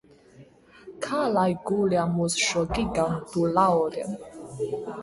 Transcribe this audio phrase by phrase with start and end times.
[1.07, 4.21] Kā lai guļam uz šo gigantu lauriem?